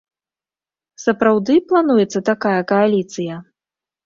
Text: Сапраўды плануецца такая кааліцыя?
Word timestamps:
Сапраўды 1.03 1.53
плануецца 1.73 2.19
такая 2.31 2.55
кааліцыя? 2.73 3.39